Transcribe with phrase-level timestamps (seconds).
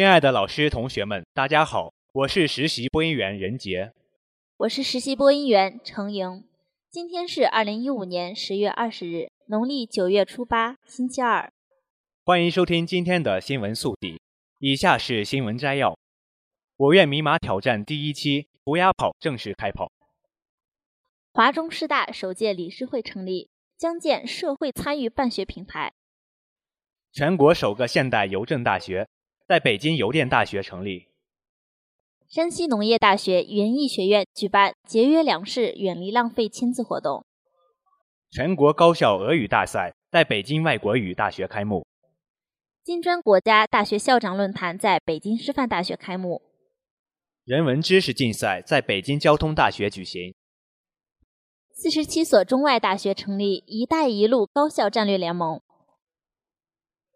[0.00, 3.92] 亲爱的老师、同学们，大家好，我是实习播音员任杰，
[4.56, 6.42] 我是实习播音员程莹。
[6.90, 11.52] 今天是二零一五年十月二十日，农历九月初八，星期二。
[12.24, 14.18] 欢迎收听今天的新闻速递。
[14.58, 15.98] 以下是新闻摘要：
[16.78, 19.92] 我院密码挑战第一期涂鸦跑正式开跑。
[21.34, 25.92] 华中师大首届理事会成立，将建社会参与办学平台。
[27.12, 29.06] 全国首个现代邮政大学。
[29.50, 31.08] 在北京邮电大学成立。
[32.28, 37.26] 山西农业大学园艺学院举办节约粮食、远离浪费亲子活动。
[38.30, 41.84] 全国高校俄语大赛在北京外国语大学开幕。
[42.84, 46.40] 金砖国家大学校长论坛在北京师范大学开幕。
[47.44, 50.32] 人文知识竞赛在北京交通大学举行。
[51.74, 55.60] 四十七所中外大学成立“一带一路”高校战略联盟。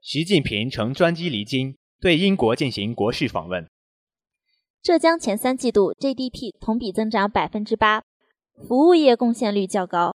[0.03, 1.77] 习近平乘专机离京。
[2.05, 3.67] 对英国进行国事访问。
[4.83, 8.03] 浙江前三季度 GDP 同比增长百分之八，
[8.69, 10.15] 服务业贡献率较高。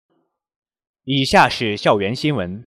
[1.04, 2.62] 以下是校园新闻。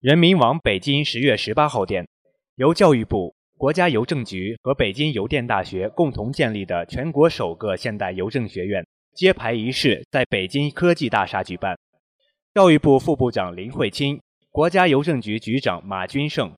[0.00, 2.08] 人民网北京十月十八号电，
[2.54, 8.82] 由教育部、国家邮政局和北京邮电大学共同建立的全国首个现代邮政学院
[9.14, 11.78] 揭牌仪式在北京科技大厦举办。
[12.54, 14.18] 教育部副部长林慧卿，
[14.50, 16.50] 国家邮政局局长马军胜。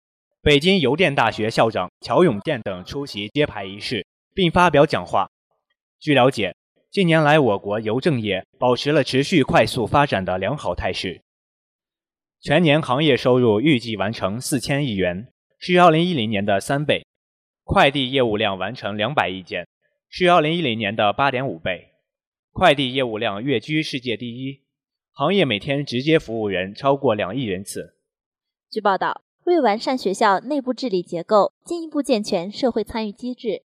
[0.47, 5.29] 北京邮电大学校长乔永健等出席揭牌仪式，并发表讲话。
[5.99, 6.55] 据了解，
[6.89, 11.21] 近年来我国邮政业保持了持续快速发展的良好态势，
[12.41, 15.27] 全年行业收入预计完成四千亿元，
[15.59, 17.01] 是2010年的三倍；
[17.65, 19.67] 快递业务量完成两百亿件，
[20.09, 21.89] 是2010年的八点五倍，
[22.53, 24.63] 快递业务量跃居世界第一，
[25.11, 27.97] 行业每天直接服务人超过两亿人次。
[28.71, 29.26] 据报道。
[29.47, 33.63] 为完善学校内部治理结构，进一步健全社会参与机制，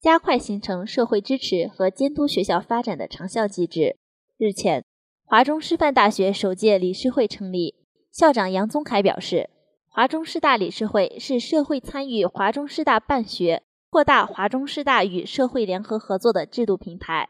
[0.00, 3.96] 加快形成社会支持和监督学校发展的长效机制，
[4.36, 4.84] 日前，
[5.24, 7.76] 华中师范大学首届理事会成立。
[8.10, 9.50] 校长杨宗凯表示，
[9.88, 17.28] 华中师大理事会是社会参与华中师大办学、扩大华中师大与社会联合合作的制度平台，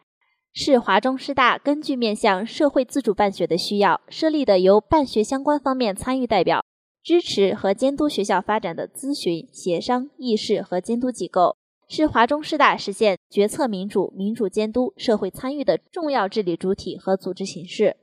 [0.54, 6.64] 是华中师大根据面向社会自主办学的需要设立的由办学相关方面参与代表。
[7.02, 11.56] 支持和监督学校发展的咨询、协商、议事和监督机构，
[11.88, 17.96] 是华中师大实现决策民主、民主监督、社会参与的重要治理主体和组织形式。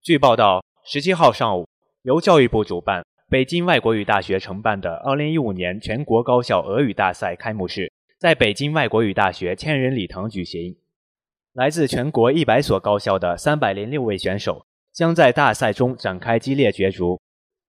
[0.00, 1.66] 据报道，十七号上午，
[2.02, 10.76] 由教育部主办、北京外国语大学承办的二零一五年全国高校俄语大赛开幕式在北京外国语大学千人礼堂举行。
[11.52, 17.20] 来自全国一百所高校的三百零六位选手将在大赛中展开激烈角逐。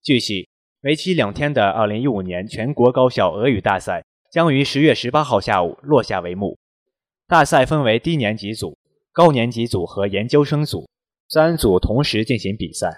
[0.03, 0.49] 据悉，
[0.81, 6.57] 为期两天的2015年全国高校俄语大赛将于十月十八号下午落下帷幕。
[7.25, 8.77] 大赛分为低年级组、
[9.13, 10.89] 高年级组和研究生组
[11.29, 12.89] 三组同时进行比赛。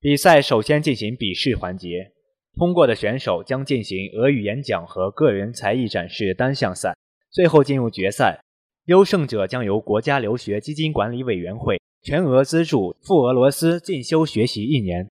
[0.00, 2.10] 比赛首先进行笔试环节，
[2.56, 6.96] 通过的选手将进行俄语演讲和个人才艺展示单项赛，
[7.30, 8.40] 最后进入决赛。
[8.86, 15.08] 优胜者将由国家留学基金管理委员会全额资助赴俄罗斯进修学习一年。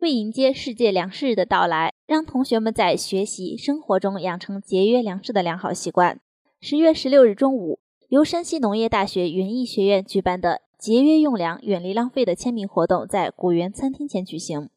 [0.00, 6.20] 为迎接世界粮食日的到来，让同学们在学习生活中养成节约粮食的良好习惯。
[6.60, 14.70] 十月十六日中午，由山西农业大学园艺学院举办的“节约用粮，远离浪费”的签名活动在古园餐厅前举行。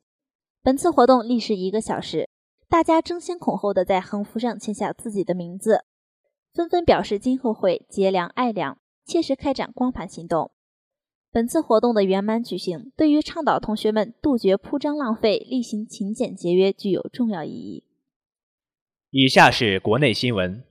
[0.63, 2.27] 本次活动历时一个小时，
[2.67, 5.85] 大家争先恐后的在横幅上签下自己的名字，
[6.51, 10.49] 纷纷表示今后会节粮爱粮，切实开展光盘行动。
[11.33, 17.85] 本次活动的圆满举行，对于倡导同学们杜绝铺张浪费、厉行勤俭节约具有重要意义。
[19.11, 20.61] 以下是国内新闻。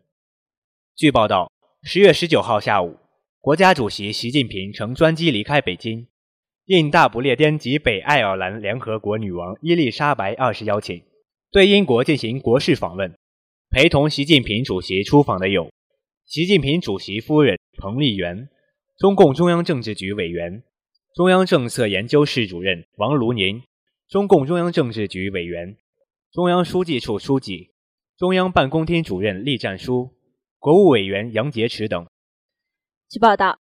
[0.94, 1.50] 据报道，
[1.82, 2.98] 十月十九号下午，
[3.40, 6.06] 国家主席习近平乘专机离开北京，
[6.66, 11.02] 应大不列颠及北爱尔兰联合国女王伊丽莎白二世邀请，
[11.50, 13.14] 对英国进行国事访问。
[13.70, 15.70] 陪同习近平主席出访的有
[16.26, 18.50] 习近平主席夫人彭丽媛。
[19.00, 20.62] 中共中央政治局委员、
[21.14, 23.62] 中央政策研究室主任王沪宁，
[24.06, 25.78] 中共中央政治局委员、
[26.30, 27.70] 中央书记处书记、
[28.18, 30.10] 中央办公厅主任栗战书、
[30.58, 32.06] 国务委员杨洁篪等。
[33.08, 33.58] 据报道，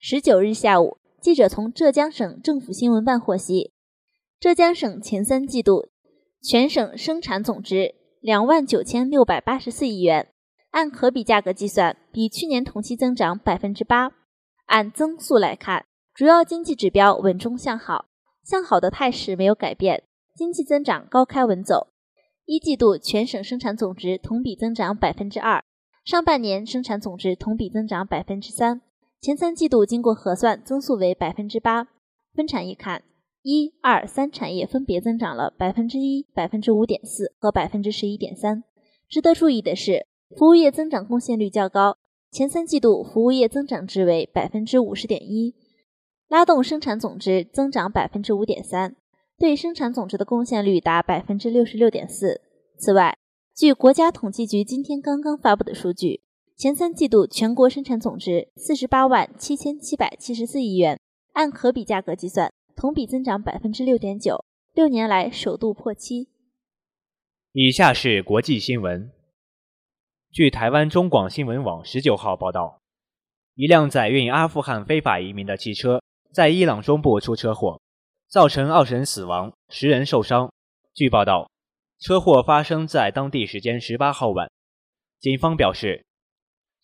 [0.00, 3.70] 十九日下午，记者从浙江省政府新闻办获悉，
[4.40, 5.90] 浙江省前三季度
[6.42, 10.32] 全省生产总值两万九千六百八十四亿元，
[10.72, 14.16] 按可比价格计算，比去年同期增长百分之八。
[14.70, 15.84] 按增速来看，
[16.14, 18.06] 主要经济指标稳中向好。
[18.44, 20.04] 向好的态势没有改变，
[20.36, 21.88] 经济增长高开稳走。
[22.46, 25.64] 一季度全省生产总值同比增长百分之二，
[26.04, 28.80] 上半年生产总值同比增长百分之三，
[29.20, 31.88] 前三季度经过核算，增速为百分之八。
[32.32, 33.02] 分产业看，
[33.42, 38.62] 一、二、三产业分别增长了百分之一、百分之五点四和百分之十一点三。
[39.08, 40.06] 值得注意的是，
[40.38, 41.98] 服务业增长贡献率较高，
[42.30, 45.54] 前三季度服务业增长值为百分之五十点一。
[46.28, 48.94] 拉动生产总值增长百分之五点三，
[49.36, 52.40] 对生产总值的贡献率达百分之六十六点四。
[52.78, 53.18] 此外，
[53.56, 56.22] 据国家统计局今天刚刚发布的数据，
[56.56, 61.00] 前三季度全国生产总值四十八万七千七百七十四亿元，
[61.32, 66.28] 按可比价格计算，同比增长百分之六点九，六年来首度破七。
[67.52, 69.10] 以下是国际新闻。
[70.32, 72.80] 据台湾中广新闻网十九号报道，
[73.56, 76.00] 一辆载运阿富汗非法移民的汽车。
[76.30, 77.80] 在伊朗中部出车祸，
[78.28, 80.52] 造成二十人死亡，十人受伤。
[80.94, 81.50] 据报道，
[81.98, 84.48] 车祸发生在当地时间十八号晚。
[85.18, 86.06] 警方表示，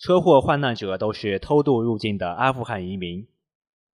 [0.01, 3.29] 车祸患难者都是偷渡入境的阿富汗移民，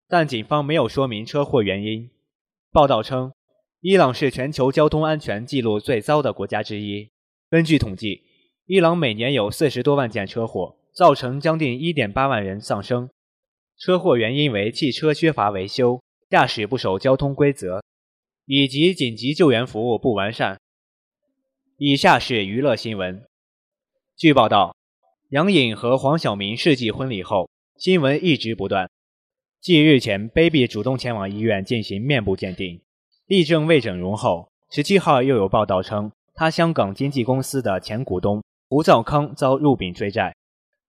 [0.07, 2.09] 但警方没有说明车祸原因。
[2.71, 3.33] 报道称，
[3.81, 7.11] 伊朗是全球交通安全记录最糟的国家之一。
[7.51, 8.23] 根据统计，
[8.73, 13.11] 伊朗每年有四十多万件车祸，造成将近一点八万人丧生。
[13.77, 17.83] 车祸原因为汽车缺乏维修、驾驶不守交通规则，
[18.47, 20.57] 以及紧急救援服务不完善。
[21.79, 23.25] 以下是娱乐新闻。
[24.17, 24.77] 据报道，
[25.31, 28.89] 杨颖和黄晓明世纪婚礼后，新闻一直不断。
[29.61, 32.81] 继日前，Baby 主动前往医院进行面部鉴定，
[33.27, 38.41] 力证未整容后，十七号又有报道称，他香港经纪公司的前股东
[38.71, 40.33] 胡兆康遭入禀追债，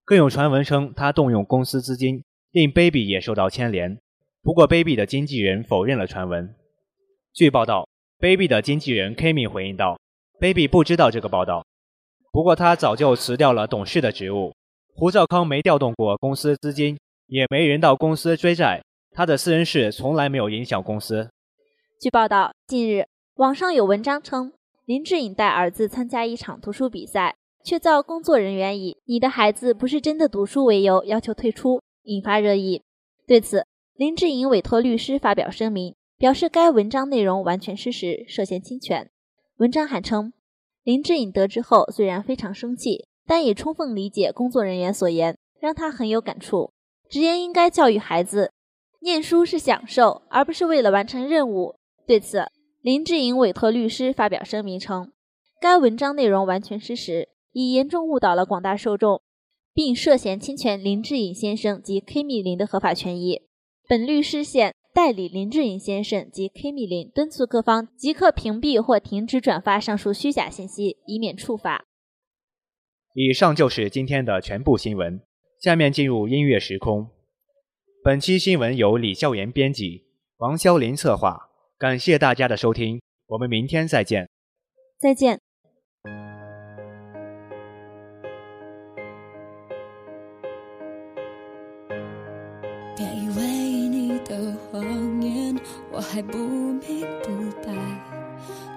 [0.04, 2.22] 更有传闻称他动用公司资金。
[2.52, 3.98] 令 Baby 也受到牵连，
[4.40, 6.54] 不过 Baby 的经纪人否认了传闻。
[7.32, 7.88] 据报道
[8.20, 9.98] ，Baby 的经纪人 Kimi 回应道
[10.38, 11.66] ：“Baby 不知道这个报道，
[12.30, 14.54] 不过他早就辞掉了董事的职务。
[14.94, 16.96] 胡兆康没调动过公司资金，
[17.26, 18.80] 也没人到公司追债，
[19.10, 21.28] 他的私人事从来没有影响公司。”
[22.00, 24.52] 据报道，近日网上有文章称，
[24.84, 31.80] 林志颖带儿子参加一场读书比赛，却遭工作人员以“你的孩子不是真的读书”为由要求退出。
[32.04, 32.82] 引发热议。
[33.26, 33.64] 对此，
[33.94, 39.08] 林志颖委托律师发表声明，表示该文章内容完全失实，涉嫌侵权。
[39.58, 40.32] 文章还称，
[40.82, 46.72] 林志颖得知后虽然非常生气，但也充分理解工作人员所言，让他很有感触。
[47.08, 48.50] 直言应该教育孩子，
[49.00, 51.76] 念书是享受，而不是为了完成任务。
[52.04, 52.46] 对此，
[52.80, 55.12] 林志颖委托律师发表声明称，
[55.60, 59.22] 该文章内容完全失实，已严重误导了广大受众。
[59.74, 63.42] 并涉嫌侵权林志颖先生及 K 米林的合法权益。
[63.88, 71.84] 本律师现代理林志颖先生及 K 米林，敦促各方即刻屏蔽或停止转发上述虚假信息，以免触法。
[73.14, 75.20] 以上就是今天的全部新闻，
[75.58, 77.08] 下面进入音乐时空。
[78.04, 80.04] 本期新闻由李笑言编辑，
[80.38, 81.48] 王潇林策划。
[81.78, 84.28] 感谢大家的收听，我们明天再见。
[85.00, 85.41] 再见。
[96.12, 97.30] 还不明不
[97.66, 97.72] 白，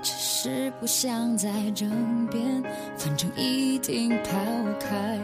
[0.02, 2.64] 只是不想再争辩，
[2.96, 4.40] 反正已经抛
[4.80, 5.20] 开。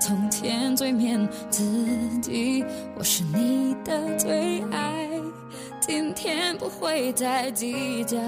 [0.00, 1.16] 从前最面
[1.48, 1.62] 自
[2.20, 2.64] 己，
[2.98, 5.08] 我是你的最爱，
[5.80, 8.18] 今天不会再计较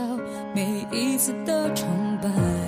[0.54, 1.88] 每一次的崇
[2.22, 2.67] 拜。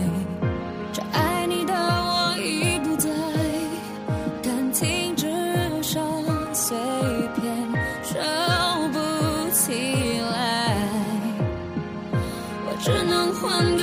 [13.40, 13.79] 只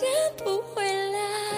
[0.00, 1.49] 捡不回来